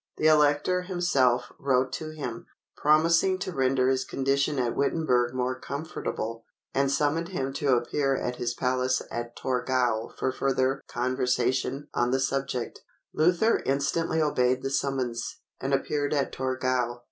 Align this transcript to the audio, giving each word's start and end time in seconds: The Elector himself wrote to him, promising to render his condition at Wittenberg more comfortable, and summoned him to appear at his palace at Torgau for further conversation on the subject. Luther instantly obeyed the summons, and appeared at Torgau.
The 0.17 0.25
Elector 0.25 0.81
himself 0.81 1.51
wrote 1.59 1.91
to 1.93 2.09
him, 2.09 2.47
promising 2.75 3.37
to 3.37 3.51
render 3.51 3.87
his 3.87 4.03
condition 4.03 4.57
at 4.57 4.75
Wittenberg 4.75 5.35
more 5.35 5.59
comfortable, 5.59 6.43
and 6.73 6.89
summoned 6.91 7.27
him 7.27 7.53
to 7.53 7.75
appear 7.75 8.15
at 8.17 8.37
his 8.37 8.55
palace 8.55 9.03
at 9.11 9.35
Torgau 9.35 10.09
for 10.17 10.31
further 10.31 10.81
conversation 10.87 11.87
on 11.93 12.09
the 12.09 12.19
subject. 12.19 12.81
Luther 13.13 13.61
instantly 13.63 14.19
obeyed 14.23 14.63
the 14.63 14.71
summons, 14.71 15.37
and 15.59 15.71
appeared 15.71 16.15
at 16.15 16.31
Torgau. 16.31 16.99